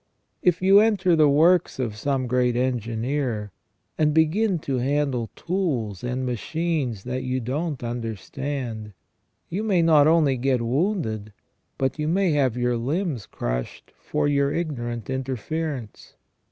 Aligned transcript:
If 0.41 0.63
you 0.63 0.79
enter 0.79 1.15
the 1.15 1.29
works 1.29 1.77
of 1.77 1.95
some 1.95 2.25
great 2.25 2.55
engineer, 2.55 3.51
and 3.99 4.15
begin 4.15 4.57
to 4.65 4.79
handle 4.79 5.29
tools 5.35 6.03
and 6.03 6.25
machines 6.25 7.03
that 7.03 7.21
you 7.21 7.39
don't 7.39 7.83
understand, 7.83 8.93
you 9.47 9.61
may 9.61 9.83
not 9.83 10.07
only 10.07 10.37
get 10.37 10.59
wounded, 10.59 11.33
but 11.77 11.99
may 11.99 12.31
have 12.31 12.57
your 12.57 12.77
limbs 12.77 13.27
crushed 13.27 13.91
for 13.95 14.27
your 14.27 14.51
ignorant 14.51 15.07
interference. 15.07 16.15